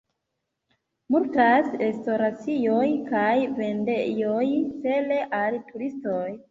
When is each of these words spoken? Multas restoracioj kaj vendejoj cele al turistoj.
Multas 1.15 1.69
restoracioj 1.83 2.89
kaj 3.13 3.31
vendejoj 3.61 4.45
cele 4.87 5.27
al 5.45 5.63
turistoj. 5.71 6.23